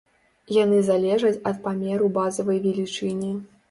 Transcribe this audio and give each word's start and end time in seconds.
Яны 0.55 0.79
залежаць 0.89 1.43
ад 1.51 1.61
памеру 1.69 2.13
базавай 2.19 2.65
велічыні. 2.69 3.37